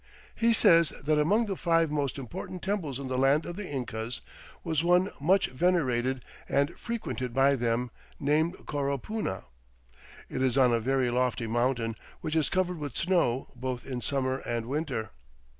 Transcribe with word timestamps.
He 0.33 0.51
says 0.51 0.89
that 1.03 1.19
among 1.19 1.45
the 1.45 1.55
five 1.55 1.91
most 1.91 2.17
important 2.17 2.63
temples 2.63 2.97
in 2.97 3.07
the 3.07 3.19
Land 3.19 3.45
of 3.45 3.55
the 3.55 3.69
Incas 3.69 4.21
was 4.63 4.83
one 4.83 5.11
"much 5.21 5.45
venerated 5.49 6.25
and 6.49 6.75
frequented 6.75 7.35
by 7.35 7.55
them, 7.55 7.91
named 8.19 8.55
Coropuna." 8.65 9.43
"It 10.27 10.41
is 10.41 10.57
on 10.57 10.73
a 10.73 10.79
very 10.79 11.11
lofty 11.11 11.45
mountain 11.45 11.95
which 12.21 12.35
is 12.35 12.49
covered 12.49 12.79
with 12.79 12.97
snow 12.97 13.49
both 13.55 13.85
in 13.85 14.01
summer 14.01 14.39
and 14.39 14.65
winter. 14.65 15.11